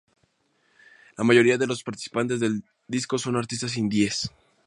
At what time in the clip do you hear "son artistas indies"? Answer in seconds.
3.19-4.31